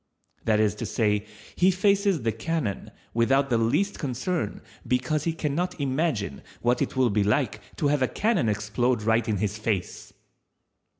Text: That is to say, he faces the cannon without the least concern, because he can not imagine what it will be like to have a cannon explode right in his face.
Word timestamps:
That 0.45 0.59
is 0.59 0.73
to 0.81 0.87
say, 0.87 1.27
he 1.55 1.69
faces 1.69 2.23
the 2.23 2.31
cannon 2.31 2.89
without 3.13 3.51
the 3.51 3.59
least 3.59 3.99
concern, 3.99 4.63
because 4.87 5.25
he 5.25 5.31
can 5.33 5.53
not 5.53 5.79
imagine 5.79 6.41
what 6.63 6.81
it 6.81 6.95
will 6.95 7.11
be 7.11 7.23
like 7.23 7.61
to 7.75 7.89
have 7.89 8.01
a 8.01 8.07
cannon 8.07 8.49
explode 8.49 9.03
right 9.03 9.27
in 9.29 9.37
his 9.37 9.59
face. 9.59 10.11